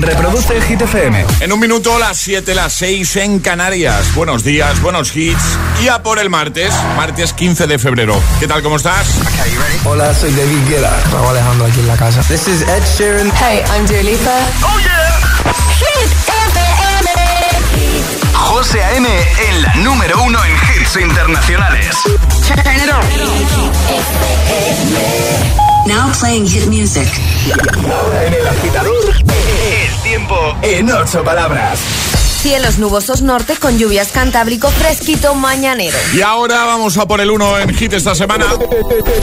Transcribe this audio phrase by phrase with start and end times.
[0.00, 1.26] Reproduce Hit FM.
[1.40, 4.14] En un minuto, las 7, las 6 en Canarias.
[4.14, 5.42] Buenos días, buenos hits.
[5.82, 8.20] Y a por el martes, martes 15 de febrero.
[8.38, 9.06] ¿Qué tal, cómo estás?
[9.84, 10.90] Hola, soy David Guetta.
[11.12, 12.22] Raúl Alejandro aquí en la casa.
[12.22, 13.30] This is Ed Sheeran.
[13.32, 14.38] Hey, I'm Dua Lipa.
[14.62, 15.20] ¡Oh, yeah!
[15.78, 16.10] Hit
[16.48, 17.10] FM.
[18.34, 19.08] José A.M.
[19.48, 21.96] en la número uno en hits internacionales.
[22.46, 23.04] Turn it on.
[25.86, 27.08] Now playing hit music.
[27.90, 29.14] Ahora en el agitador,
[30.10, 31.78] tiempo en ocho palabras.
[32.42, 35.96] Cielos nubosos norte con lluvias cantábrico fresquito mañanero.
[36.12, 38.46] Y ahora vamos a por el 1 en hit esta semana.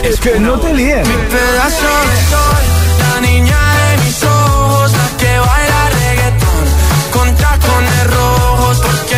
[0.02, 1.02] Es que no te líen.
[1.02, 2.64] Pedazo de sol,
[3.00, 6.64] la niña de mis ojos, la que baila reggaetón.
[7.12, 9.17] Con tacones rojos, porque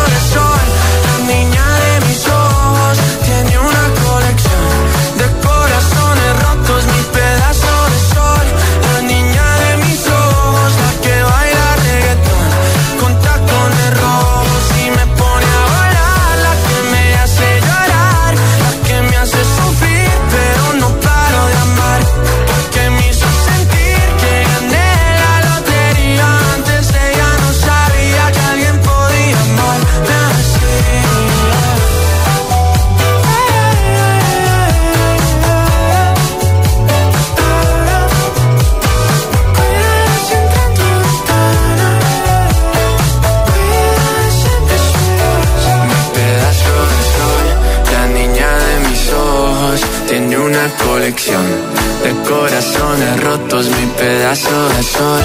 [54.41, 55.21] pedazo de sol,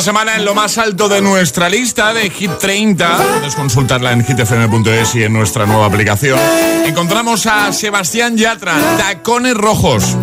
[0.00, 5.14] Semana en lo más alto de nuestra lista de Hit 30, puedes consultarla en hitfm.es
[5.14, 6.38] y en nuestra nueva aplicación.
[6.86, 10.16] Encontramos a Sebastián Yatra, Tacones Rojos.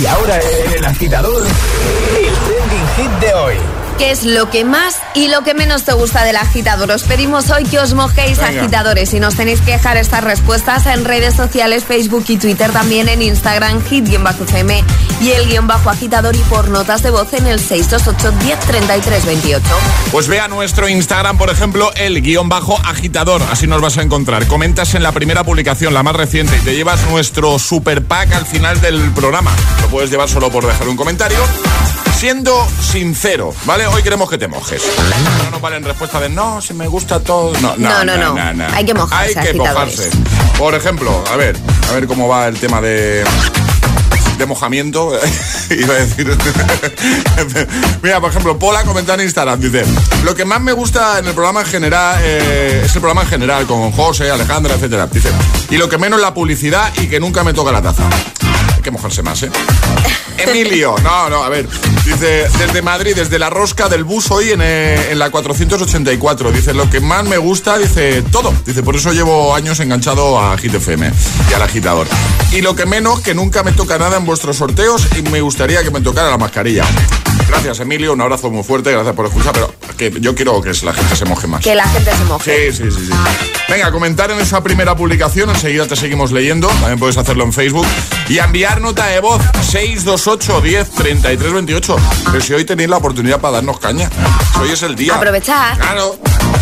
[0.00, 3.83] Y ahora en el agitador, el trending hit de hoy.
[3.98, 6.90] ¿Qué es lo que más y lo que menos te gusta del agitador?
[6.90, 8.62] Os pedimos hoy que os mojéis Venga.
[8.62, 13.08] agitadores y nos tenéis que dejar estas respuestas en redes sociales, Facebook y Twitter, también
[13.08, 14.84] en Instagram, hit-fm
[15.20, 19.64] y el guion bajo agitador y por notas de voz en el 628 10 28.
[20.10, 23.42] Pues ve a nuestro Instagram, por ejemplo, el guion bajo agitador.
[23.50, 24.48] Así nos vas a encontrar.
[24.48, 28.46] Comentas en la primera publicación, la más reciente, y te llevas nuestro super pack al
[28.46, 29.52] final del programa.
[29.82, 31.38] Lo puedes llevar solo por dejar un comentario.
[32.24, 33.86] Siendo sincero, ¿vale?
[33.86, 34.82] Hoy queremos que te mojes.
[35.44, 37.52] No nos valen respuestas de no, si me gusta todo.
[37.60, 38.64] No, no, No, no, no.
[38.72, 40.08] Hay que mojarse, Hay que mojarse.
[40.56, 41.54] Por ejemplo, a ver,
[41.90, 43.24] a ver cómo va el tema de
[44.38, 45.12] de mojamiento,
[45.70, 46.26] iba a decir.
[48.02, 49.84] Mira, por ejemplo, Pola comenta en Instagram, dice,
[50.24, 53.28] lo que más me gusta en el programa en general eh, es el programa en
[53.28, 55.08] general, con José, Alejandra, etcétera.
[55.08, 55.28] Dice,
[55.68, 58.08] y lo que menos la publicidad y que nunca me toca la taza.
[58.84, 59.50] Que mojarse más, ¿eh?
[60.36, 61.66] Emilio, no, no, a ver.
[62.04, 66.52] Dice, desde Madrid, desde la rosca del bus hoy en, eh, en la 484.
[66.52, 68.52] Dice, lo que más me gusta, dice, todo.
[68.66, 71.10] Dice, por eso llevo años enganchado a Hit FM
[71.50, 72.06] y al agitador.
[72.52, 75.82] Y lo que menos, que nunca me toca nada en vuestros sorteos y me gustaría
[75.82, 76.84] que me tocara la mascarilla.
[77.48, 78.12] Gracias, Emilio.
[78.12, 78.90] Un abrazo muy fuerte.
[78.90, 79.52] Gracias por escuchar.
[79.52, 81.62] Pero que yo quiero que la gente se moje más.
[81.62, 82.72] Que la gente se moje.
[82.72, 83.12] Sí, sí, sí, sí.
[83.68, 85.50] Venga, comentar en esa primera publicación.
[85.50, 86.68] Enseguida te seguimos leyendo.
[86.68, 87.86] También puedes hacerlo en Facebook.
[88.28, 91.96] Y enviar nota de voz 628 10 33 28.
[92.30, 94.08] Pero si hoy tenéis la oportunidad para darnos caña.
[94.54, 95.14] Si hoy es el día.
[95.14, 95.76] Aprovechar.
[95.78, 96.16] Claro.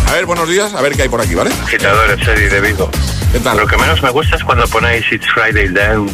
[0.07, 0.73] A ver, buenos días.
[0.73, 1.51] A ver qué hay por aquí, ¿vale?
[1.63, 2.89] Agitadores, Eddie de Vigo.
[3.31, 3.57] ¿Qué tal?
[3.57, 6.07] Lo que menos me gusta es cuando ponéis It's Friday Then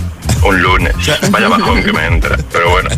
[0.44, 0.96] un lunes.
[1.32, 2.90] Vaya bajón que me entra, pero bueno.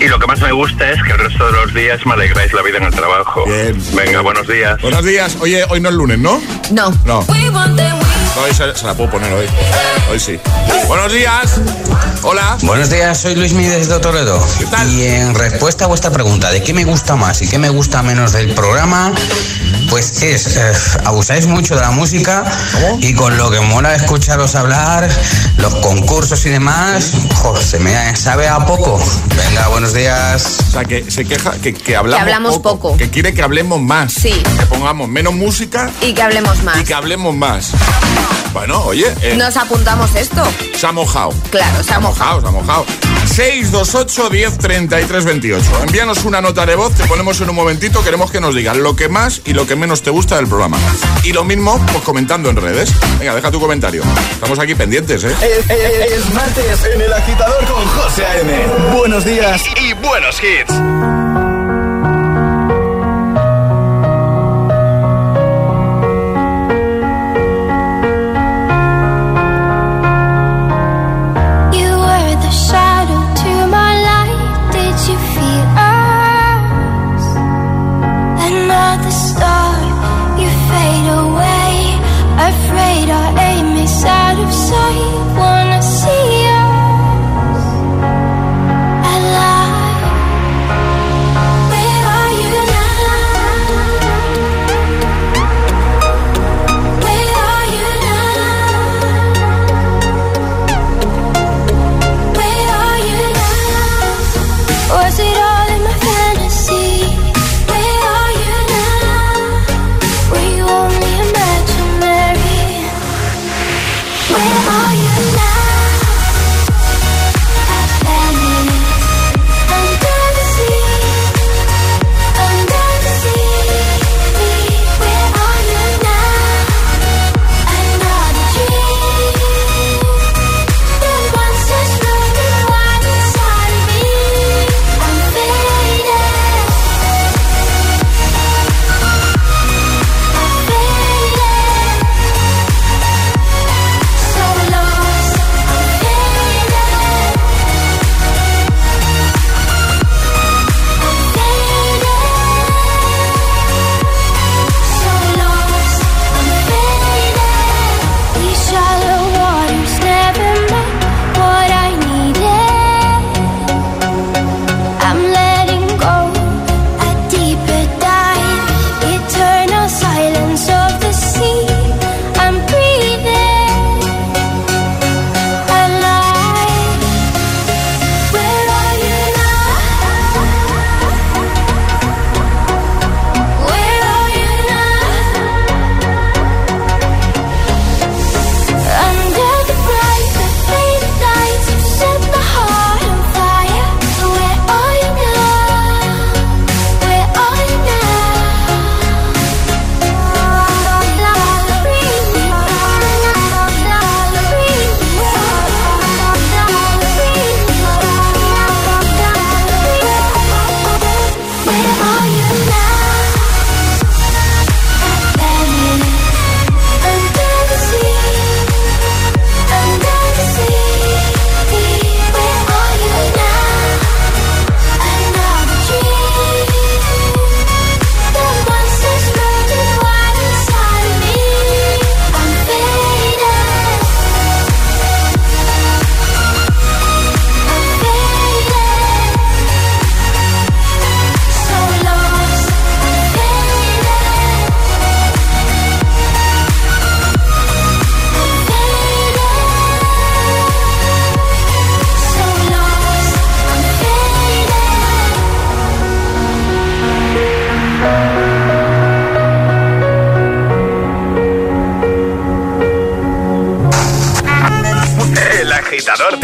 [0.00, 2.52] Y lo que más me gusta es que el resto de los días me alegráis
[2.52, 3.44] la vida en el trabajo.
[3.46, 3.80] Bien.
[3.94, 4.80] Venga, buenos días.
[4.82, 5.36] Buenos días.
[5.40, 6.40] Oye, hoy no es lunes, ¿no?
[6.70, 6.90] No.
[7.04, 7.24] No.
[8.40, 9.46] Hoy se, se la puedo poner hoy.
[10.10, 10.38] Hoy sí.
[10.88, 11.60] Buenos días.
[12.22, 12.56] Hola.
[12.62, 14.44] Buenos días, soy Luis Mídez de Toledo.
[14.58, 14.88] ¿Qué tal?
[14.90, 18.02] Y en respuesta a vuestra pregunta de qué me gusta más y qué me gusta
[18.02, 19.12] menos del programa,
[19.90, 20.72] pues es, eh,
[21.04, 22.44] abusáis mucho de la música
[23.00, 25.08] y con lo que mola escucharos hablar,
[25.58, 28.98] los concursos y demás, jo, se me sabe a poco.
[29.36, 30.58] Venga, buenos días.
[30.68, 32.96] O sea, que se queja que, que hablamos, Que hablamos poco.
[32.96, 34.12] Que quiere que hablemos más.
[34.14, 34.42] Sí.
[34.58, 36.78] Que pongamos menos música Y que hablemos más.
[36.78, 37.72] y que hablemos más.
[38.52, 40.42] Bueno, oye, eh, Nos apuntamos esto.
[40.76, 41.30] se ha mojado.
[41.50, 42.40] Claro, se ha mojado.
[42.42, 42.84] Se ha mojado.
[43.26, 45.64] 628 10 33 28.
[45.86, 48.02] Envíanos una nota de voz, te ponemos en un momentito.
[48.04, 50.76] Queremos que nos digas lo que más y lo que menos te gusta del programa.
[51.24, 52.92] Y lo mismo, pues comentando en redes.
[53.18, 54.02] Venga, deja tu comentario.
[54.32, 55.34] Estamos aquí pendientes, ¿eh?
[55.40, 58.66] Es, es- es martes en el agitador con José A.M.
[58.96, 61.51] Buenos días y buenos hits.
[84.72, 85.21] Sight.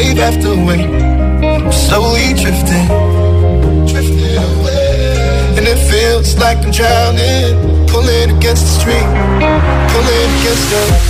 [0.00, 2.88] Wave after wave, slowly drifting,
[3.86, 5.56] drifting away.
[5.58, 9.10] And it feels like I'm drowning, pulling against the stream,
[9.92, 11.09] pulling against the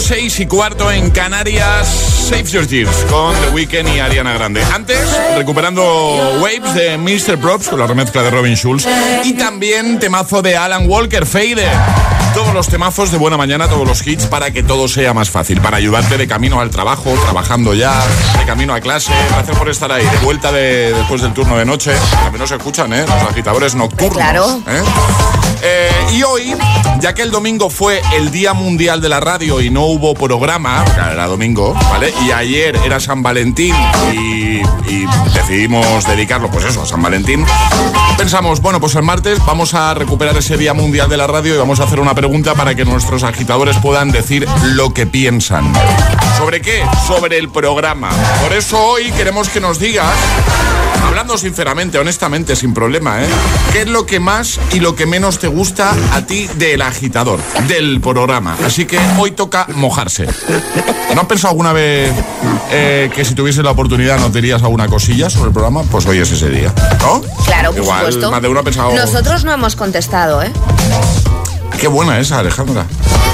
[0.00, 1.88] Cuarto, 6 y cuarto en Canarias.
[2.28, 4.62] Save Your Tears con The Weeknd y Ariana Grande.
[4.72, 4.98] Antes,
[5.36, 5.82] recuperando
[6.40, 7.38] Waves de Mr.
[7.38, 8.86] Props con la remezcla de Robin Schulz.
[9.24, 11.68] Y también temazo de Alan Walker, Fade.
[12.34, 15.60] Todos los temazos de buena mañana, todos los hits para que todo sea más fácil.
[15.60, 17.92] Para ayudarte de camino al trabajo, trabajando ya,
[18.38, 19.12] de camino a clase.
[19.30, 20.04] Gracias por estar ahí.
[20.04, 21.92] De vuelta de, después del turno de noche.
[22.12, 23.04] También nos escuchan, ¿eh?
[23.06, 24.16] Los agitadores nocturnos.
[24.16, 24.62] Claro.
[24.68, 24.82] ¿eh?
[25.62, 26.54] Eh, y hoy,
[27.00, 30.84] ya que el domingo fue el Día Mundial de la Radio y no hubo programa,
[30.96, 32.12] era domingo, ¿vale?
[32.24, 33.74] Y ayer era San Valentín
[34.12, 37.44] y, y decidimos dedicarlo, pues eso, a San Valentín.
[38.16, 41.58] Pensamos, bueno, pues el martes vamos a recuperar ese Día Mundial de la Radio y
[41.58, 45.72] vamos a hacer una pregunta para que nuestros agitadores puedan decir lo que piensan.
[46.36, 46.84] ¿Sobre qué?
[47.06, 48.10] Sobre el programa.
[48.42, 50.14] Por eso hoy queremos que nos digas
[51.06, 53.28] Hablando sinceramente, honestamente, sin problema, ¿eh?
[53.72, 57.40] ¿Qué es lo que más y lo que menos te gusta a ti del agitador,
[57.68, 58.56] del programa?
[58.64, 60.26] Así que hoy toca mojarse.
[61.14, 62.12] ¿No has pensado alguna vez
[62.70, 65.82] eh, que si tuviese la oportunidad no dirías alguna cosilla sobre el programa?
[65.84, 67.22] Pues hoy es ese día, ¿no?
[67.44, 68.30] Claro, por Igual, supuesto.
[68.30, 68.92] más de uno ha pensado...
[68.94, 70.52] Nosotros no hemos contestado, ¿eh?
[71.78, 72.86] Qué buena esa, Alejandra.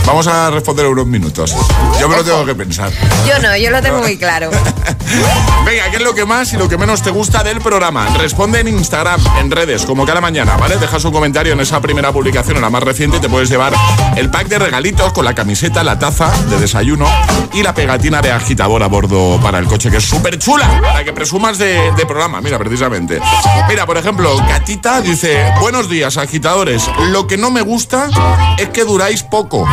[0.06, 1.54] Vamos a responder unos minutos.
[2.00, 2.92] Yo me lo tengo que pensar.
[3.26, 4.50] Yo no, yo lo tengo muy claro.
[5.66, 8.06] Venga, ¿qué es lo que más y lo que menos te gusta del programa?
[8.16, 10.76] Responde en Instagram, en redes, como cada mañana, ¿vale?
[10.76, 13.72] Dejas un comentario en esa primera publicación, en la más reciente, y te puedes llevar
[14.16, 17.06] el pack de regalitos con la camiseta, la taza de desayuno
[17.52, 21.02] y la pegatina de agitador a bordo para el coche, que es súper chula, para
[21.02, 23.20] que presumas de, de programa, mira, precisamente.
[23.68, 26.88] Mira, por ejemplo, Gatita dice, buenos días, agitadores.
[27.10, 28.08] Lo que no me gusta
[28.56, 29.66] es que duráis poco.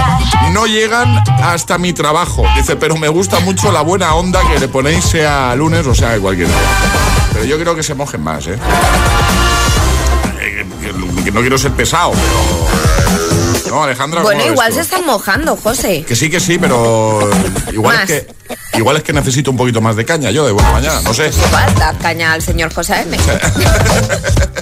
[0.51, 2.43] No llegan hasta mi trabajo.
[2.55, 6.19] Dice, pero me gusta mucho la buena onda que le ponéis sea lunes o sea
[6.19, 6.57] cualquier día.
[7.33, 8.57] Pero yo creo que se mojen más, ¿eh?
[10.41, 10.65] Eh,
[11.33, 13.73] no quiero ser pesado, pero...
[13.73, 14.21] No, Alejandra.
[14.21, 16.03] ¿cómo Bueno, igual se están mojando, José.
[16.07, 17.27] Que sí, que sí, pero
[17.71, 18.27] igual es que
[18.73, 21.29] igual es que necesito un poquito más de caña yo de buena mañana, no sé.
[21.47, 23.17] Igual, da caña al señor José M.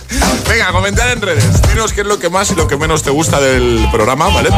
[0.49, 1.61] Venga, comentar en redes.
[1.69, 4.49] Dinos qué es lo que más y lo que menos te gusta del programa, ¿vale?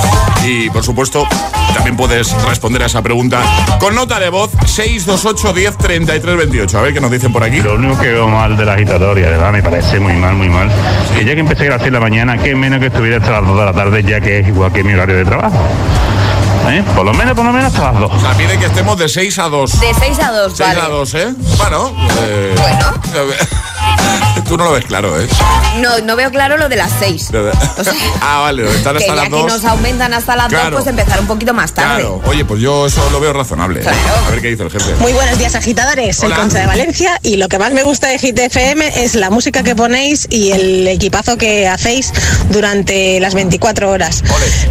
[0.44, 1.28] Y por supuesto,
[1.74, 3.42] también puedes responder a esa pregunta
[3.80, 6.80] con nota de voz 628 10 33 28.
[6.80, 7.62] A ver qué nos dicen por aquí.
[7.62, 10.50] Lo único que veo mal de la agitatoria, de verdad, me parece muy mal, muy
[10.50, 10.72] mal.
[11.16, 13.32] Que ya que empecé a las 6 de la mañana, que menos que estuviera hasta
[13.32, 15.60] las 2 de la tarde, ya que es igual que mi horario de trabajo.
[16.70, 16.84] ¿Eh?
[16.96, 18.12] Por lo menos, por lo menos hasta las 2.
[18.14, 19.80] O sea, pide que estemos de 6 a 2.
[19.80, 20.82] De 6 a 2, 6 vale.
[20.82, 21.34] a 2, ¿eh?
[21.58, 21.94] Bueno.
[22.22, 22.56] eh,
[24.48, 25.28] Tú no lo ves claro, ¿eh?
[25.80, 27.32] No, no veo claro lo de las 6.
[28.22, 29.46] ah, vale, Que hasta ya las que 2.
[29.52, 30.76] nos aumentan hasta las 2, Claro.
[30.78, 32.02] pues empezar un poquito más tarde.
[32.04, 33.82] Claro, oye, pues yo eso lo veo razonable.
[33.82, 33.86] ¿eh?
[34.28, 34.94] A ver qué dice el jefe.
[35.00, 36.18] Muy buenos días, agitadores.
[36.18, 36.36] Soy Hola.
[36.38, 39.64] Concha de Valencia y lo que más me gusta de Hit FM es la música
[39.64, 42.12] que ponéis y el equipazo que hacéis
[42.52, 44.24] durante las 24 horas.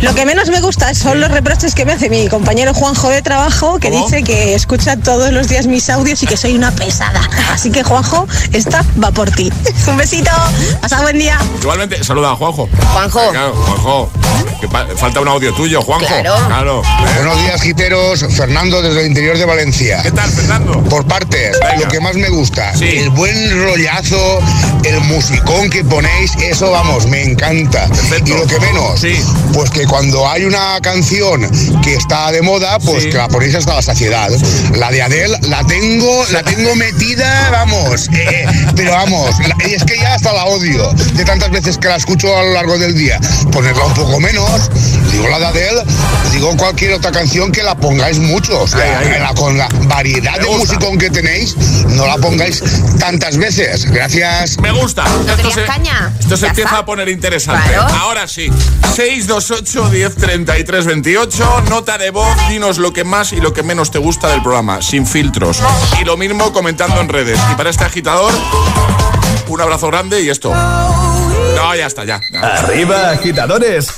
[0.03, 3.23] Lo que menos me gusta son los reproches que me hace mi compañero Juanjo de
[3.23, 4.05] trabajo, que ¿Cómo?
[4.05, 7.21] dice que escucha todos los días mis audios y que soy una pesada.
[7.53, 9.51] Así que, Juanjo, esta va por ti.
[9.87, 10.31] Un besito,
[10.81, 11.39] pasa buen día.
[11.61, 12.69] Igualmente, saluda a Juanjo.
[12.93, 13.31] Juanjo.
[13.31, 14.11] Claro, Juanjo.
[14.61, 16.07] Que falta un audio tuyo, Juanjo.
[16.07, 16.37] Claro.
[16.47, 16.83] Claro.
[17.17, 18.25] Buenos días, giteros.
[18.31, 20.01] Fernando desde el interior de Valencia.
[20.03, 20.83] ¿Qué tal, Fernando?
[20.85, 24.39] Por partes, lo que más me gusta, el buen rollazo,
[24.85, 27.89] el musicón que ponéis, eso vamos, me encanta.
[28.25, 29.05] Y lo que menos,
[29.53, 31.49] pues que cuando hay una canción
[31.83, 34.31] que está de moda, pues que la ponéis hasta la saciedad.
[34.75, 38.47] La de Adele la tengo, la tengo metida, vamos, eh,
[38.77, 39.35] pero vamos,
[39.67, 42.53] y es que ya hasta la odio de tantas veces que la escucho a lo
[42.53, 43.21] largo del día.
[43.53, 44.71] Ponerla un poco menos,
[45.11, 45.83] digo la de Adele,
[46.33, 48.61] digo cualquier otra canción que la pongáis mucho.
[48.63, 51.57] O sea, la- con la variedad de musicón que tenéis,
[51.89, 52.63] no la pongáis
[52.99, 53.85] tantas veces.
[53.91, 54.59] Gracias.
[54.59, 55.05] Me gusta.
[55.37, 56.13] Esto se, caña?
[56.21, 56.81] esto se Ya empieza está.
[56.81, 57.69] a poner interesante.
[57.73, 57.95] Claro.
[57.95, 58.51] Ahora sí.
[58.95, 61.63] 628 10 33 28.
[61.69, 62.29] Nota de voz.
[62.49, 64.83] Dinos lo que más y lo que menos te gusta del programa.
[64.83, 65.59] Sin filtros.
[66.01, 67.39] Y lo mismo comentando en redes.
[67.51, 68.33] Y para este agitador,
[69.53, 70.53] un abrazo grande y esto.
[70.55, 72.21] No, ya está, ya.
[72.31, 72.41] ya.
[72.41, 73.89] Arriba, agitadores.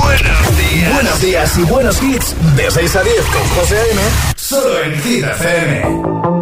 [0.00, 0.94] Buenos días.
[0.94, 2.34] Buenos días y buenos hits.
[2.56, 4.00] De 6 a 10 con José A.M.
[4.36, 6.41] Solo en Hit FM.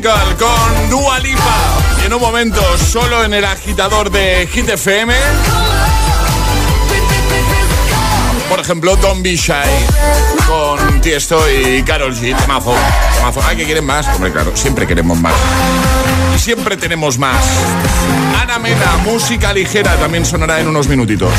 [0.00, 1.54] Con Dua Lipa.
[2.02, 5.14] Y en un momento, solo en el agitador de Hit FM.
[8.48, 9.38] Por ejemplo, Don't Be
[10.46, 12.34] con Tiesto y Carol G.
[12.34, 12.74] Temazo.
[13.16, 13.40] Temazo.
[13.54, 14.06] Que quieren más.
[14.08, 15.34] Hombre, claro, siempre queremos más.
[16.34, 17.44] Y siempre tenemos más.
[18.40, 21.32] Ana Mena, música ligera, también sonará en unos minutitos.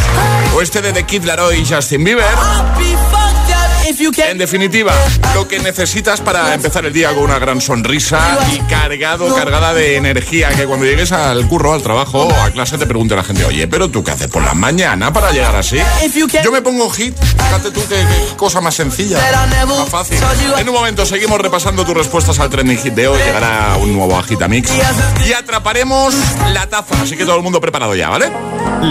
[0.56, 2.26] O este de The Kid Laroi y Justin Bieber.
[4.30, 4.94] En definitiva,
[5.36, 9.98] lo que necesitas para empezar el día con una gran sonrisa y cargado, cargada de
[9.98, 13.44] energía, que cuando llegues al curro, al trabajo o a clase te pregunte la gente,
[13.46, 15.78] oye, pero tú qué haces por la mañana para llegar así.
[16.44, 18.04] Yo me pongo hit, fíjate tú qué,
[18.38, 19.20] cosa más sencilla,
[19.80, 20.18] más fácil.
[20.58, 24.18] En un momento seguimos repasando tus respuestas al trending hit de hoy, llegará un nuevo
[24.18, 24.70] Agitamix
[25.28, 26.14] y atraparemos
[26.54, 28.32] la taza, así que todo el mundo preparado ya, ¿vale?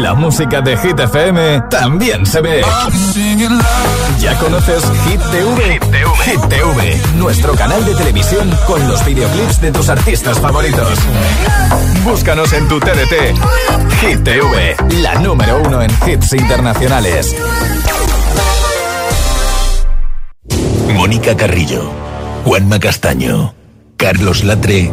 [0.00, 2.62] La música de Hit FM también se ve.
[4.18, 5.80] ¿Ya conoces Hit TV?
[6.24, 7.00] Hit TV.
[7.16, 10.98] nuestro canal de televisión con los videoclips de tus artistas favoritos.
[12.04, 13.36] Búscanos en tu TDT.
[14.00, 17.36] Hit TV, la número uno en hits internacionales.
[20.94, 21.90] Mónica Carrillo,
[22.44, 23.54] Juanma Castaño,
[23.98, 24.90] Carlos Latre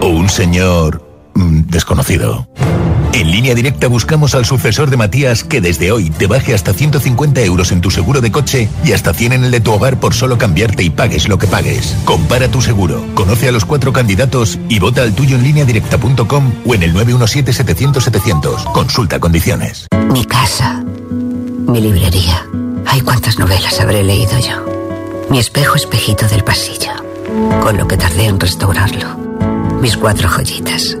[0.00, 1.02] o un señor
[1.34, 2.46] mm, desconocido.
[3.16, 7.40] En línea directa buscamos al sucesor de Matías que desde hoy te baje hasta 150
[7.40, 10.12] euros en tu seguro de coche y hasta 100 en el de tu hogar por
[10.12, 11.96] solo cambiarte y pagues lo que pagues.
[12.04, 16.52] Compara tu seguro, conoce a los cuatro candidatos y vota al tuyo en línea directa.com
[16.66, 18.70] o en el 917-700-700.
[18.72, 19.86] Consulta condiciones.
[20.10, 22.46] Mi casa, mi librería.
[22.84, 25.24] Ay, cuántas novelas habré leído yo.
[25.30, 26.92] Mi espejo espejito del pasillo,
[27.62, 29.16] con lo que tardé en restaurarlo.
[29.80, 30.98] Mis cuatro joyitas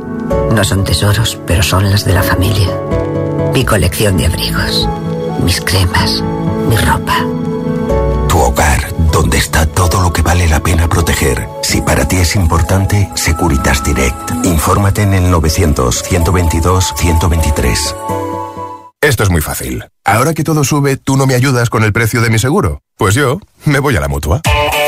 [0.52, 2.68] no son tesoros, pero son las de la familia.
[3.52, 4.88] Mi colección de abrigos,
[5.42, 6.22] mis cremas,
[6.68, 7.24] mi ropa.
[8.28, 11.48] Tu hogar, donde está todo lo que vale la pena proteger.
[11.62, 14.44] Si para ti es importante, Securitas Direct.
[14.44, 17.94] Infórmate en el 900-122-123.
[19.00, 19.84] Esto es muy fácil.
[20.04, 22.80] Ahora que todo sube, ¿tú no me ayudas con el precio de mi seguro?
[22.96, 24.40] Pues yo me voy a la mutua.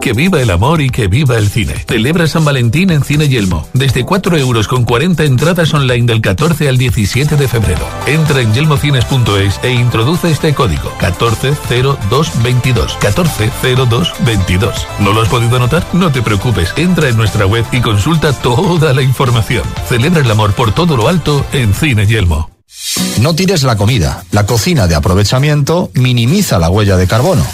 [0.00, 1.74] Que viva el amor y que viva el cine.
[1.88, 3.66] Celebra San Valentín en Cine Yelmo.
[3.72, 7.86] Desde 4 euros con 40 entradas online del 14 al 17 de febrero.
[8.06, 12.98] Entra en yelmocines.es e introduce este código 140222.
[13.00, 14.86] 140222.
[15.00, 15.86] ¿No lo has podido notar?
[15.92, 16.72] No te preocupes.
[16.76, 19.64] Entra en nuestra web y consulta toda la información.
[19.88, 22.50] Celebra el amor por todo lo alto en Cine Yelmo.
[23.20, 24.24] No tires la comida.
[24.30, 27.44] La cocina de aprovechamiento minimiza la huella de carbono.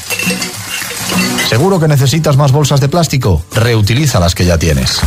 [1.48, 3.44] ¿Seguro que necesitas más bolsas de plástico?
[3.54, 5.00] Reutiliza las que ya tienes.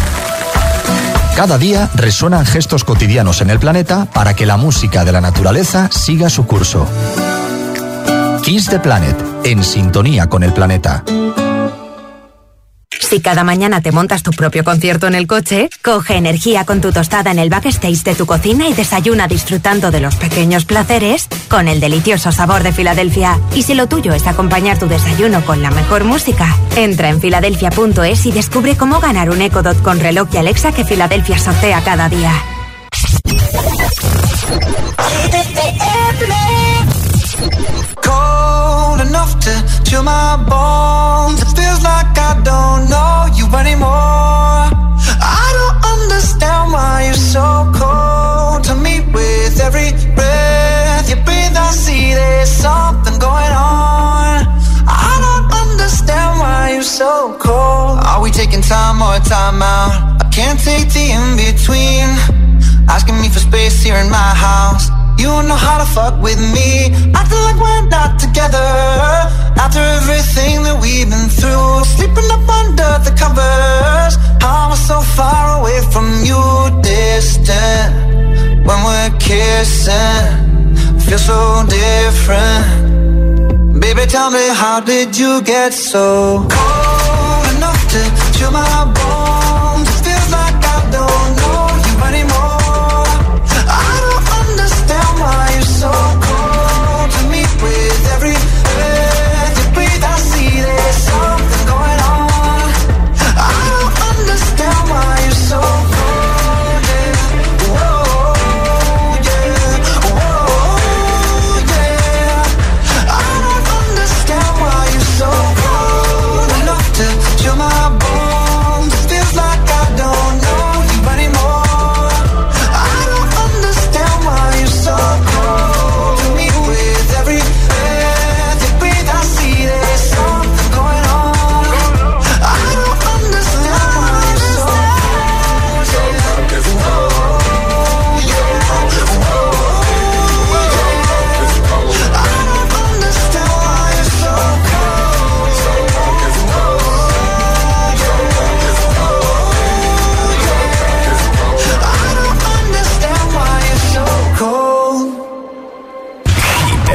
[1.36, 5.89] Cada día resuenan gestos cotidianos en el planeta para que la música de la naturaleza
[5.91, 6.88] siga su curso.
[8.44, 11.04] Kiss the Planet, en sintonía con el planeta.
[13.15, 16.91] Si cada mañana te montas tu propio concierto en el coche, coge energía con tu
[16.91, 21.69] tostada en el backstage de tu cocina y desayuna disfrutando de los pequeños placeres con
[21.69, 23.39] el delicioso sabor de Filadelfia.
[23.54, 28.25] Y si lo tuyo es acompañar tu desayuno con la mejor música, entra en filadelfia.es
[28.25, 32.10] y descubre cómo ganar un Echo Dot con reloj y Alexa que Filadelfia sortea cada
[32.10, 32.34] día.
[59.25, 60.21] Time out?
[60.21, 62.07] I can't take the in between.
[62.88, 64.89] Asking me for space here in my house.
[65.17, 66.93] You don't know how to fuck with me.
[67.17, 68.69] Acting like we're not together.
[69.57, 74.13] After everything that we've been through, sleeping up under the covers.
[74.43, 76.41] Am so far away from you,
[76.81, 77.89] distant?
[78.67, 80.25] When we're kissing,
[81.01, 82.65] feel so different.
[83.81, 87.44] Baby, tell me, how did you get so cold
[87.95, 89.44] to chill my bones?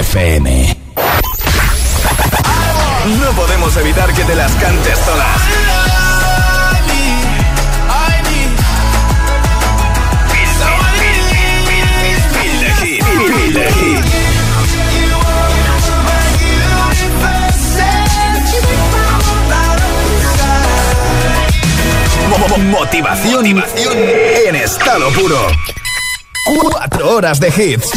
[0.00, 0.76] FM.
[3.20, 5.40] No podemos evitar que te las cantes todas.
[12.32, 15.10] Feel the hit, feel the hit.
[22.28, 25.46] Mo- mo- Motivación, en estado puro.
[26.58, 27.90] Cuatro horas de hits.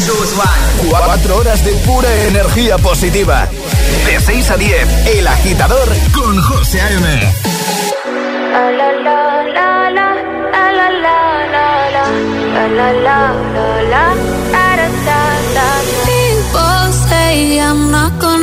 [0.88, 3.48] Cuatro horas de pura energía positiva.
[4.06, 7.20] De 6 a 10, El Agitador con José A.M.
[16.06, 18.33] People say I'm not gonna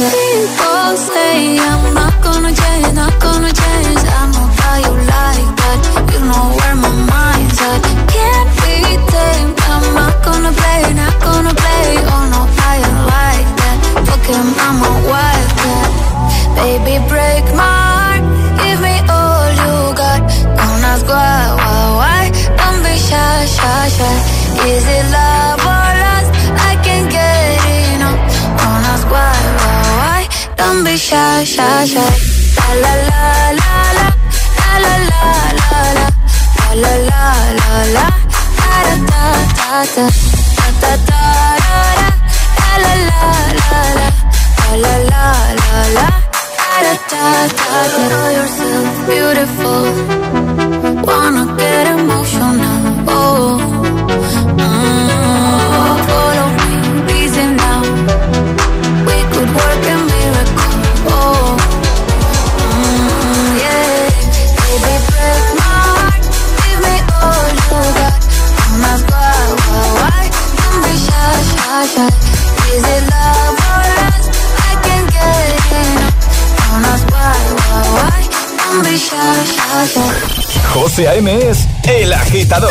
[0.00, 4.00] People say I'm not gonna change, not gonna change.
[4.00, 5.80] I know how you like that.
[6.12, 7.82] You know where my mind's at.
[8.08, 9.60] Can't be tamed.
[9.68, 12.00] I'm not gonna play, not gonna play.
[12.06, 12.89] Oh no, I
[14.30, 15.82] worker, mama worker.
[16.54, 18.22] Baby, break my heart,
[18.62, 20.20] give me all you got.
[20.58, 22.22] Don't ask why, why, why.
[22.58, 24.14] Don't be shy, shy, shy.
[24.68, 26.30] Is it love or lust?
[26.68, 27.58] I can't get
[27.94, 28.20] enough.
[28.58, 30.22] Don't ask why, why, why.
[30.56, 32.12] Don't be shy, shy, shy.
[32.56, 33.24] La la la
[33.60, 34.08] la la
[34.84, 39.46] la la la la la la la la la la la la la la
[41.08, 41.19] la
[49.10, 49.82] beautiful
[51.06, 51.69] wanna get
[81.00, 81.50] José A.M.
[81.50, 82.70] es El Agitador.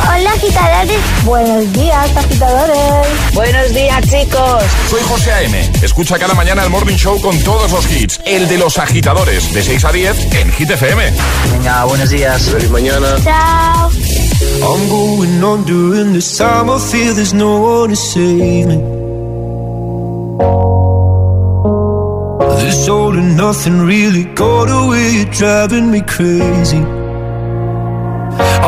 [0.00, 3.34] Hola agitadores, buenos días agitadores.
[3.34, 4.64] Buenos días chicos.
[4.90, 5.70] Soy José A.M.
[5.80, 8.18] Escucha cada mañana el Morning Show con todos los hits.
[8.24, 11.12] El de los agitadores, de 6 a 10 en Hit FM.
[11.52, 12.42] Venga, buenos días.
[12.42, 13.14] Feliz mañana.
[13.22, 13.90] Chao.
[14.60, 16.68] I'm going on during this time.
[16.68, 18.76] I feel there's no one to save me.
[22.58, 25.12] This all and nothing really got away.
[25.12, 27.01] You're driving me crazy.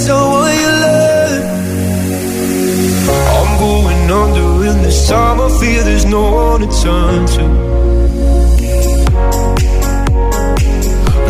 [0.00, 1.44] being someone you love.
[3.36, 5.40] I'm going under in this time.
[5.40, 7.44] I fear there's no one to turn to.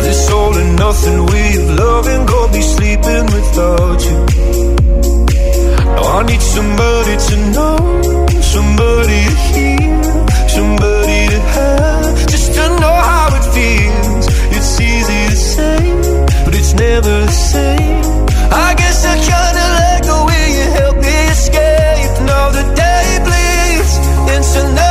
[0.03, 4.19] This all and nothing way of loving got me sleeping without you.
[5.95, 7.77] Now I need somebody to know,
[8.55, 10.03] somebody to hear,
[10.55, 14.25] somebody to have, just to know how it feels.
[14.55, 15.79] It's easy to say,
[16.45, 18.00] but it's never the same.
[24.41, 24.90] attention.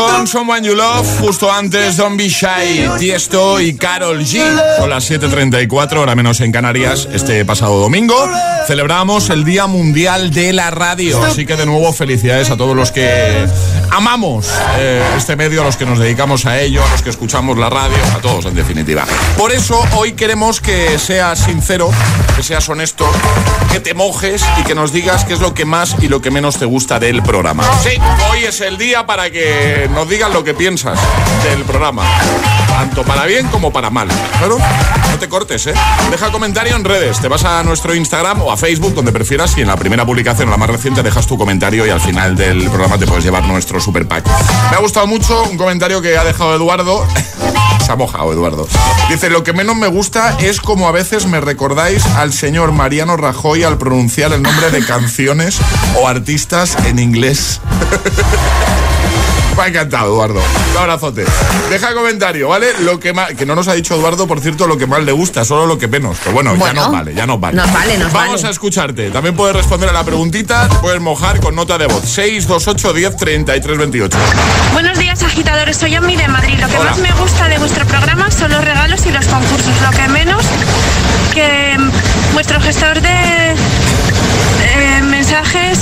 [0.00, 4.40] Con Someone You Love, justo antes Don't Be Shy, Tiesto y Carol G.
[4.78, 8.14] Son las 7.34, hora menos en Canarias, este pasado domingo.
[8.66, 12.92] Celebramos el Día Mundial de la Radio, así que de nuevo felicidades a todos los
[12.92, 13.46] que
[13.90, 14.48] amamos
[14.78, 17.68] eh, este medio, a los que nos dedicamos a ello, a los que escuchamos la
[17.68, 19.04] radio, a todos en definitiva.
[19.36, 21.90] Por eso hoy queremos que seas sincero,
[22.36, 23.06] que seas honesto,
[23.70, 26.30] que te mojes y que nos digas qué es lo que más y lo que
[26.30, 27.64] menos te gusta del programa.
[27.82, 27.90] Sí,
[28.30, 30.98] hoy es el día para que nos digas lo que piensas
[31.44, 32.02] del programa.
[32.68, 34.08] Tanto para bien como para mal.
[34.38, 35.74] Claro, no te cortes, ¿eh?
[36.10, 37.20] Deja comentario en redes.
[37.20, 40.48] Te vas a nuestro Instagram o a Facebook, donde prefieras, y en la primera publicación
[40.48, 43.44] o la más reciente dejas tu comentario y al final del programa te puedes llevar
[43.44, 44.26] nuestro super pack.
[44.70, 47.06] Me ha gustado mucho un comentario que ha dejado Eduardo.
[47.90, 48.68] Se ha mojado, Eduardo.
[49.08, 53.16] Dice, lo que menos me gusta es como a veces me recordáis al señor Mariano
[53.16, 55.58] Rajoy al pronunciar el nombre de canciones
[56.00, 57.60] o artistas en inglés.
[59.60, 60.40] Me ha encantado, Eduardo.
[60.70, 61.22] Un abrazote.
[61.68, 62.68] Deja comentario, ¿vale?
[62.80, 65.12] Lo que más, que no nos ha dicho Eduardo, por cierto, lo que más le
[65.12, 66.16] gusta, solo lo que menos.
[66.24, 67.58] Pero bueno, ya nos vale, ya nos vale.
[67.58, 68.48] Nos vale, nos Vamos vale.
[68.48, 69.10] a escucharte.
[69.10, 72.02] También puedes responder a la preguntita, puedes mojar con nota de voz.
[72.06, 74.18] 628 10 33 28.
[74.72, 75.76] Buenos días, días, agitadores.
[75.76, 76.58] Soy Ami de Madrid.
[76.58, 79.74] Lo que más me gusta de vuestro programa son los regalos y los concursos.
[79.82, 80.42] Lo que menos
[81.34, 81.76] que
[82.32, 83.54] vuestro gestor de
[84.62, 85.78] eh, mensajes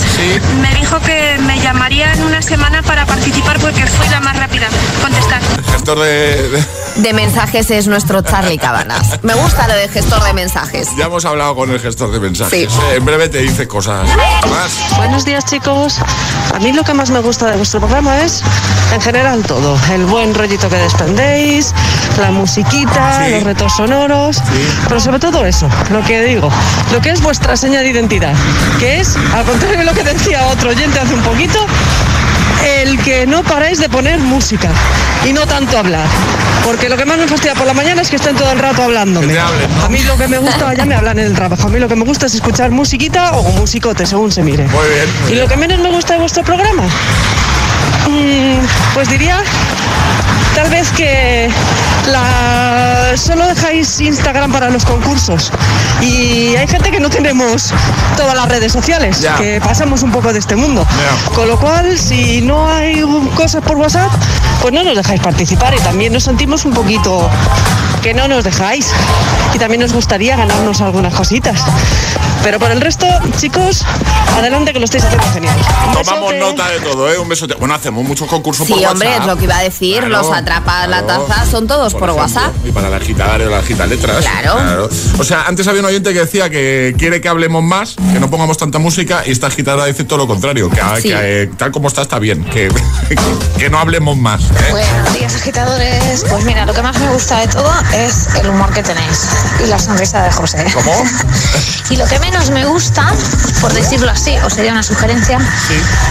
[0.61, 4.69] me dijo que me llamaría en una semana para participar porque fui la más rápida.
[5.03, 5.41] Contestar.
[5.73, 6.65] Gestor de...
[6.97, 9.21] de mensajes es nuestro Charlie Cabanas.
[9.23, 10.89] Me gusta lo de gestor de mensajes.
[10.99, 12.71] Ya hemos hablado con el gestor de mensajes.
[12.71, 12.79] Sí.
[12.95, 14.07] En breve te dice cosas
[14.51, 14.97] más.
[14.97, 15.97] Buenos días, chicos.
[16.55, 18.43] A mí lo que más me gusta de vuestro programa es,
[18.93, 19.79] en general, todo.
[19.93, 21.73] El buen rollito que desprendéis,
[22.21, 23.31] la musiquita, Sí.
[23.33, 24.43] los retos sonoros,
[24.89, 26.51] pero sobre todo eso, lo que digo,
[26.93, 28.35] lo que es vuestra seña de identidad,
[28.79, 31.67] que es, al contrario de lo que decía otro oyente hace un poquito,
[32.83, 34.69] el que no paráis de poner música
[35.25, 36.07] y no tanto hablar.
[36.65, 38.83] Porque lo que más me fastidia por la mañana es que estén todo el rato
[38.83, 39.39] hablándome.
[39.39, 41.89] A mí lo que me gusta, ya me hablan en el trabajo, a mí lo
[41.89, 44.65] que me gusta es escuchar musiquita o musicote, según se mire.
[44.65, 45.07] Muy bien.
[45.23, 46.85] muy ¿Y lo que menos me gusta de vuestro programa?
[48.09, 48.59] Mm,
[48.95, 49.43] pues diría,
[50.59, 51.49] tal vez que
[52.11, 53.17] la...
[53.17, 55.53] solo dejáis Instagram para los concursos.
[56.01, 57.73] Y hay gente que no tenemos
[58.17, 60.85] todas las redes sociales, que pasamos un poco de este mundo.
[61.33, 63.05] Con lo cual, si no hay
[63.37, 64.11] cosas por WhatsApp,
[64.61, 67.31] pues no nos dejáis participar y también nos sentimos un poquito
[68.03, 68.91] que no nos dejáis.
[69.55, 71.61] Y también nos gustaría ganarnos algunas cositas.
[72.43, 73.07] Pero por el resto,
[73.39, 73.85] chicos,
[74.37, 75.57] adelante que lo estáis haciendo genial.
[75.93, 77.19] Tomamos nota de todo, ¿eh?
[77.19, 77.55] Un besote.
[77.55, 79.23] Bueno, hacemos muchos concursos Sí, por hombre, WhatsApp.
[79.23, 79.99] es lo que iba a decir.
[79.99, 82.55] Claro, los atrapas la taza son todos por, ejemplo, WhatsApp.
[82.65, 84.25] Y para la agitar o la agita letras.
[84.25, 84.89] Claro.
[85.19, 88.31] O sea, antes había un oyente que decía que quiere que hablemos más, que no
[88.31, 91.09] pongamos tanta música, y esta agitadora dice todo lo contrario, que, Sí.
[91.09, 92.69] que, eh, tal como está está bien, que,
[93.59, 94.43] que no hablemos más.
[94.43, 94.47] ¿eh?
[94.71, 96.25] Buenos días agitadores.
[96.31, 99.29] Pues mira, lo que más me gusta de todo es el humor que tenéis
[99.65, 100.65] y la sonrisa de José.
[100.75, 100.93] ¿Cómo?
[101.91, 103.15] Y lo que menos me gusta,
[103.63, 105.39] por decirlo así, o sería una sugerencia,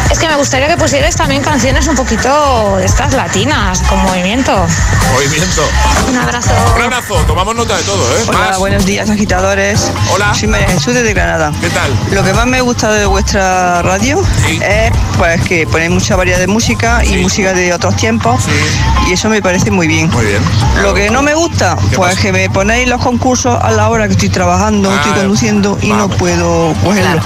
[0.09, 4.65] es que me gustaría que pusierais también canciones un poquito de estas latinas, con movimiento.
[5.13, 5.61] Movimiento.
[6.09, 6.51] Un abrazo.
[6.75, 8.23] Un abrazo, tomamos nota de todo, ¿eh?
[8.27, 8.57] Hola, Más.
[8.57, 9.91] buenos días agitadores.
[10.11, 10.33] Hola.
[10.33, 11.51] Soy María Jesús desde Granada.
[11.61, 11.95] ¿Qué tal?
[12.11, 14.23] Lo que más me gusta de vuestra radio
[14.61, 18.41] es pues que ponéis mucha variedad de música y música de otros tiempos
[19.07, 20.09] y eso me parece muy bien.
[20.09, 20.41] Muy bien.
[20.81, 24.13] Lo que no me gusta, pues que me ponéis los concursos a la hora que
[24.13, 27.21] estoy trabajando, estoy Ah, conduciendo y no puedo cogerlo.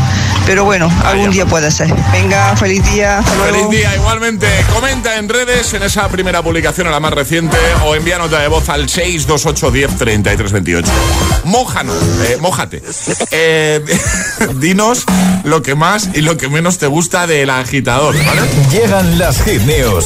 [0.46, 1.94] Pero bueno, algún día puede ser.
[2.12, 3.20] Venga, feliz día.
[3.20, 3.54] hasta luego.
[3.54, 4.48] Feliz día, igualmente.
[4.74, 8.48] Comenta en redes en esa primera publicación, a la más reciente, o envía nota de
[8.48, 10.84] voz al 628103328.
[11.46, 12.82] Mójanos, eh, mójate.
[13.32, 13.84] Eh,
[14.56, 15.06] dinos
[15.44, 18.42] lo que más y lo que menos te gusta del agitador, ¿vale?
[18.72, 20.06] Llegan las hit news.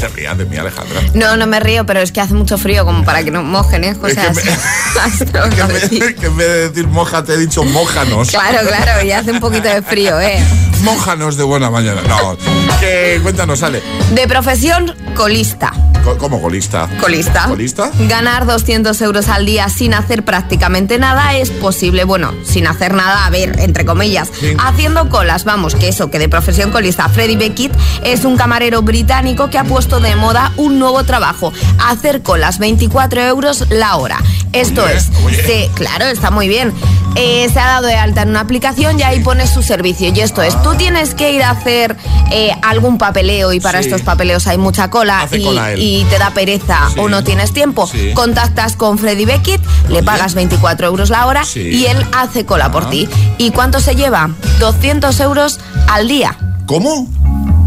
[0.00, 1.00] Te rías de mí, Alejandra.
[1.14, 3.84] No, no me río, pero es que hace mucho frío como para que no mojen,
[3.84, 3.90] ¿eh?
[4.06, 6.14] Es que así- te.
[6.14, 8.30] Que en vez de decir mójate, he dicho mójanos.
[8.30, 10.42] Claro, claro, y hace un poquito de frío, ¿eh?
[10.82, 12.00] Mójanos de buena mañana.
[12.08, 12.36] No,
[12.80, 13.82] que cuéntanos, Ale.
[14.14, 15.72] De profesión, colista.
[16.02, 16.88] Co- ¿Cómo golista?
[16.98, 17.44] Colista.
[17.46, 17.90] ¿Colista?
[18.08, 22.04] Ganar 200 euros al día sin hacer prácticamente nada es posible.
[22.04, 24.30] Bueno, sin hacer nada, a ver, entre comillas.
[24.58, 27.10] Haciendo colas, vamos, que eso, que de profesión colista.
[27.10, 31.52] Freddy Beckett es un camarero británico que ha puesto de moda un nuevo trabajo.
[31.86, 34.18] Hacer colas, 24 euros la hora.
[34.52, 35.36] Esto Oye, es, oye.
[35.46, 36.72] se- claro, está muy bien.
[37.16, 40.12] Eh, se ha dado de alta en una aplicación y ahí pones su servicio.
[40.14, 41.96] Y esto es, tú tienes que ir a hacer
[42.30, 43.88] eh, algún papeleo y para Sí.
[43.88, 47.00] estos papeleos hay mucha cola y, cola y te da pereza Sí.
[47.00, 47.86] o no tienes tiempo.
[47.88, 48.12] Sí.
[48.14, 52.84] Contactas con Freddy Beckett, le pagas 24 euros la hora y él hace cola por
[52.84, 52.90] Ah.
[52.90, 53.08] ti.
[53.38, 54.30] ¿Y cuánto se lleva?
[54.60, 56.36] 200 euros al día.
[56.66, 57.08] ¿Cómo?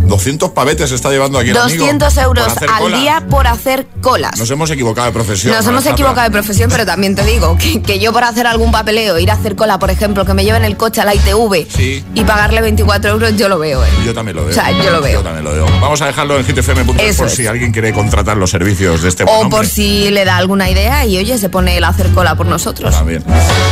[0.04, 2.98] 200 pavetes se está llevando aquí el amigo 200 euros al cola.
[2.98, 4.38] día por hacer colas.
[4.38, 5.54] Nos hemos equivocado de profesión.
[5.56, 8.72] Nos hemos equivocado de profesión, pero también te digo que, que yo por hacer algún
[8.72, 11.68] papeleo, ir a hacer cola, por ejemplo, que me lleven el coche a la ITV
[11.70, 12.04] Sí.
[12.14, 13.90] y pagarle 24 euros, yo lo veo, ¿eh?
[14.06, 14.52] Yo también lo veo.
[14.52, 15.14] O sea, yo lo veo.
[15.20, 15.66] Yo también lo veo.
[15.82, 17.36] Vamos a dejarlo en hitfm.es Eso por es.
[17.36, 21.06] si alguien quiere contratar los servicios de este O por si le da alguna idea
[21.06, 22.94] y oye, se pone a hacer cola por nosotros.
[22.94, 23.24] También.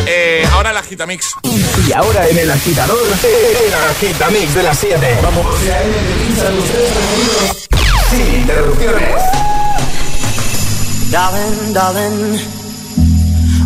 [0.07, 1.27] Eh, ahora la Gitamix.
[1.87, 5.19] Y ahora en el agitador, el agitamix de las 7.
[5.23, 5.45] Vamos.
[8.09, 9.23] Sin interrupciones.
[11.11, 12.39] Darling, darling,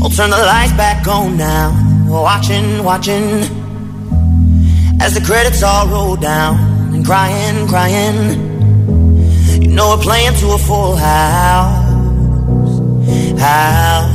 [0.02, 1.74] I'll turn the lights back on now.
[2.08, 3.24] Watching, watching,
[5.02, 6.56] as the credits all roll down
[6.94, 8.18] and crying, crying.
[9.62, 11.86] You know we're playing to a full house,
[13.40, 14.15] house.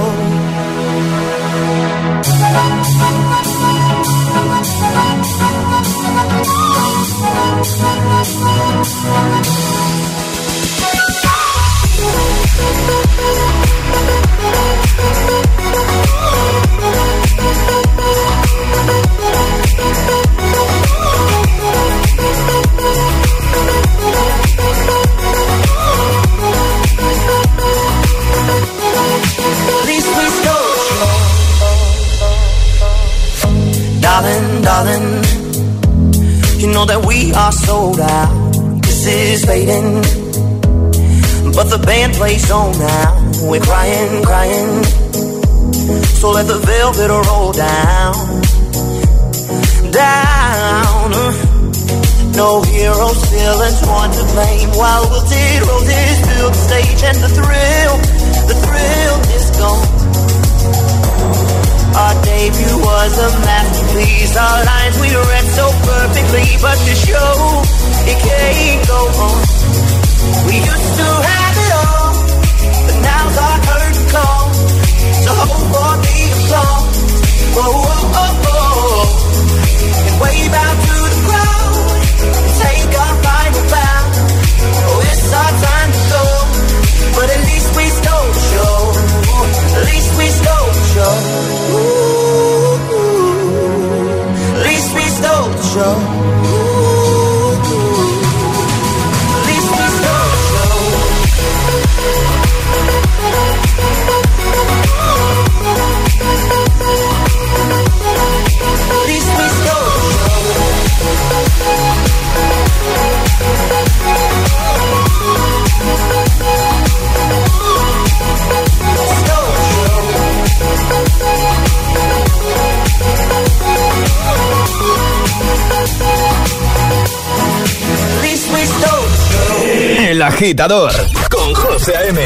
[130.41, 130.91] Agitador
[131.29, 132.19] con José A.M.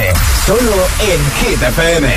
[0.45, 2.07] Solo en Hit FM.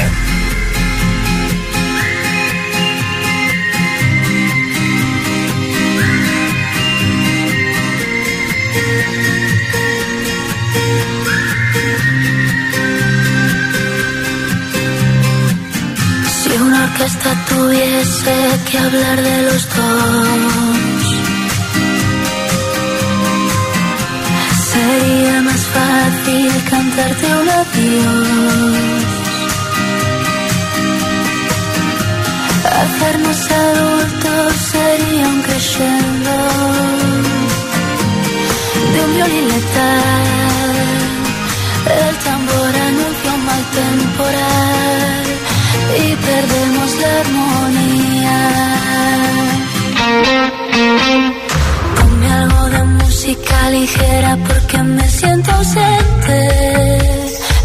[16.31, 18.37] Si una orquesta tuviese
[18.71, 21.19] que hablar de los dos,
[24.71, 25.38] sería
[26.29, 29.05] fácil cantarte un adiós.
[32.81, 36.35] Hacernos adultos sería un crescendo
[38.93, 40.75] de un violín letal.
[42.01, 45.25] El tambor anuncia un mal temporal
[46.05, 48.41] y perdemos la armonía.
[51.97, 56.39] Ponme algo de música ligera porque me siento ausente.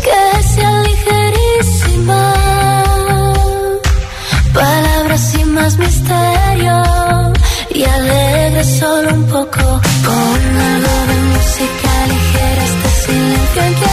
[0.05, 2.34] Que sea ligerísima.
[4.53, 6.84] Palabras sin más misterio
[7.70, 9.61] y alegre solo un poco.
[10.05, 10.41] Pon
[10.72, 13.93] algo de música ligera, este silencio inquietante.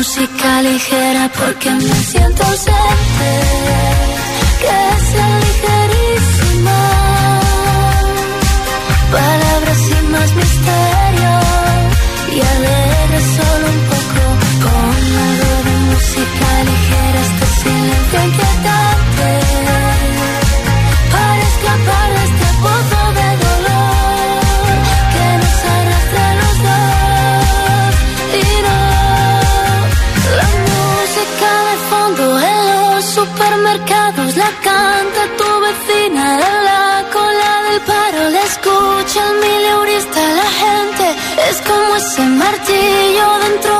[0.00, 3.32] música ligera porque me siento ausente,
[4.60, 6.09] que sea ligerísima.
[42.28, 43.79] martillo dentro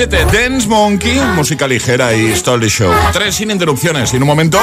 [0.00, 2.90] 7, Dance Monkey, música ligera y story show.
[3.12, 4.58] Tres sin interrupciones y en un momento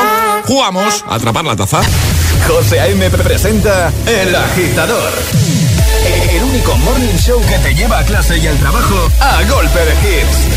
[0.45, 1.79] jugamos a atrapar la taza.
[2.47, 3.07] José A.M.
[3.11, 5.13] presenta El Agitador.
[6.31, 9.91] El único morning show que te lleva a clase y al trabajo a golpe de
[9.91, 10.56] hits.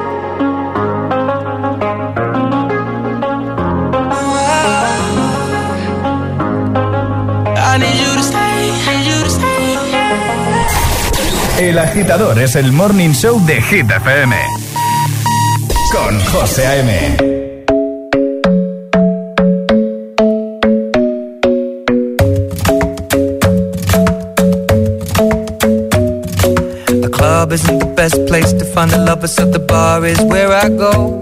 [11.59, 14.35] El agitador es el morning show de Hit FM.
[15.91, 17.17] Con José A.M.
[25.81, 30.51] The club isn't the best place to find the lovers, so the bar is where
[30.51, 31.21] I go.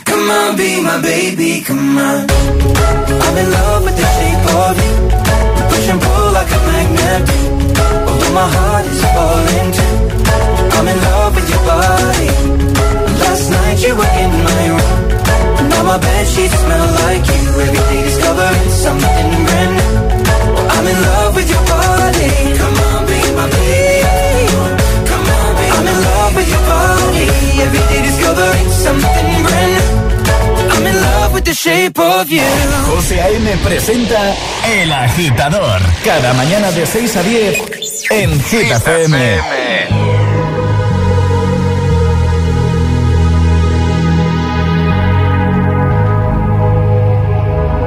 [0.21, 2.29] Come on, be my baby, come on.
[3.25, 4.93] I'm in love with the shape of you.
[5.65, 7.25] Push and pull like a magnet.
[8.05, 9.97] Although my heart is falling too.
[10.77, 12.29] I'm in love with your body.
[13.17, 14.93] Last night you were in my room.
[15.73, 17.41] Now my bed sheets smell like you.
[17.65, 19.95] Every day discovering something brand new.
[20.69, 22.29] I'm in love with your body.
[22.61, 24.53] Come on, be my baby.
[25.09, 27.25] Come on, be I'm in love with your body.
[27.65, 29.10] Every day discovering something
[31.41, 32.41] with the shape of you.
[32.87, 33.57] José A.M.
[33.63, 34.35] presenta
[34.65, 35.81] El Agitador.
[36.03, 39.41] Cada mañana de 6 a 10 en FM.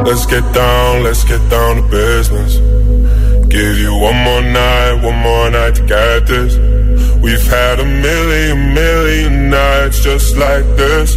[0.05, 2.57] Let's get down, let's get down to business.
[3.49, 6.57] Give you one more night, one more night to get this.
[7.23, 11.17] We've had a million, million nights just like this.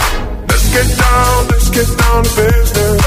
[0.71, 3.01] Get down, let's get down to business.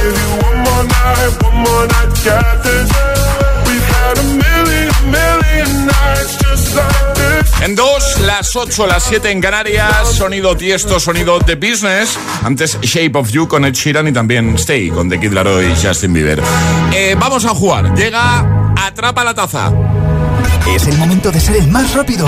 [0.00, 2.88] Give you one more night, one more night get this.
[3.66, 7.62] We've had a million, million nights just like this.
[7.62, 12.16] En dos, las 8, las 7 en Canarias, sonido tiesto, sonido de business.
[12.44, 15.74] Antes Shape of You con Ed Sheeran y también Stay con The Kid Laroi y
[15.84, 16.40] Justin Bieber.
[16.92, 17.92] Eh, vamos a jugar.
[17.96, 19.72] Llega Atrapa la taza.
[20.72, 22.26] Es el momento de ser el más rápido.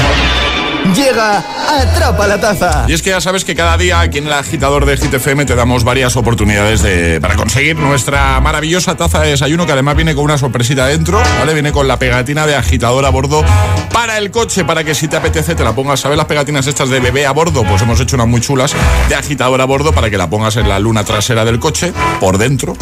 [0.93, 2.85] Llega Atrapa la Taza.
[2.87, 5.55] Y es que ya sabes que cada día aquí en el agitador de GTFM te
[5.55, 10.24] damos varias oportunidades de, para conseguir nuestra maravillosa taza de desayuno que además viene con
[10.24, 11.55] una sorpresita dentro, ¿vale?
[11.55, 13.43] Viene con la pegatina de agitador a bordo
[13.93, 16.01] para el coche, para que si te apetece te la pongas.
[16.01, 17.64] ¿Sabes las pegatinas estas de bebé a bordo?
[17.64, 18.74] Pues hemos hecho unas muy chulas
[19.09, 22.37] de agitador a bordo para que la pongas en la luna trasera del coche, por
[22.39, 22.76] dentro.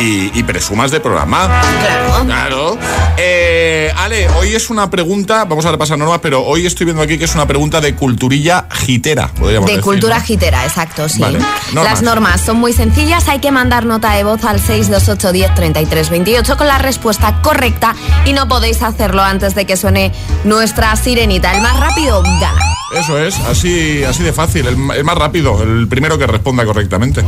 [0.00, 1.60] Y, y presumas de programa.
[1.80, 2.24] Claro.
[2.24, 2.78] Claro.
[3.18, 7.18] Eh, Ale, hoy es una pregunta, vamos a repasar normas, pero hoy estoy viendo aquí
[7.18, 10.24] que es una pregunta de culturilla gitera, podríamos De decir, cultura ¿no?
[10.24, 11.20] gitera, exacto, sí.
[11.20, 11.38] Vale.
[11.74, 11.84] Normas.
[11.92, 16.08] Las normas son muy sencillas, hay que mandar nota de voz al 628 10 33
[16.10, 17.94] 28 con la respuesta correcta
[18.24, 20.12] y no podéis hacerlo antes de que suene
[20.44, 21.54] nuestra sirenita.
[21.54, 22.54] El más rápido gana.
[22.96, 27.22] Eso es, así, así de fácil, el, el más rápido, el primero que responda correctamente.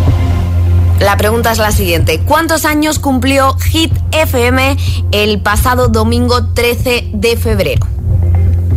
[1.02, 2.20] La pregunta es la siguiente.
[2.20, 4.76] ¿Cuántos años cumplió Hit FM
[5.10, 7.86] el pasado domingo 13 de febrero?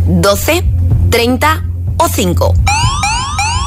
[0.08, 0.64] ¿12,
[1.10, 1.64] 30
[1.98, 2.54] o 5?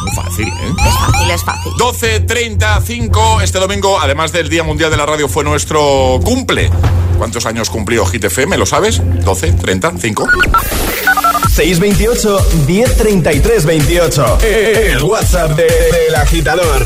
[0.02, 0.74] Muy fácil, ¿eh?
[0.88, 1.72] Es fácil, es fácil.
[1.74, 6.70] 12.35, este domingo, además del Día Mundial de la Radio, fue nuestro cumple.
[7.18, 8.58] ¿Cuántos años cumplió Hit FM?
[8.58, 9.02] ¿Lo sabes?
[9.24, 10.28] 12, 30, 5.
[11.54, 14.38] 628 1033 28.
[14.42, 16.86] El WhatsApp de- del agitador.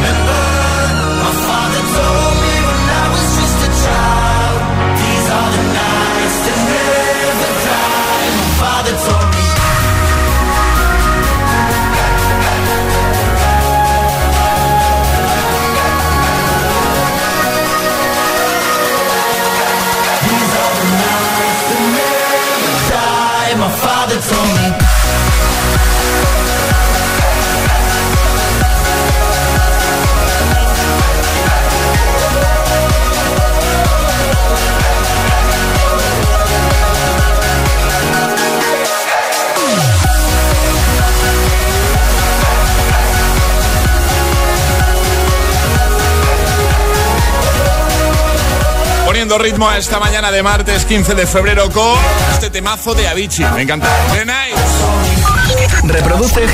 [49.31, 51.97] Poniendo ritmo a esta mañana de martes 15 de febrero con
[52.33, 53.45] este temazo de Avicii.
[53.55, 53.87] Me encanta.
[54.11, 55.87] The.
[55.87, 56.49] Reproduce el.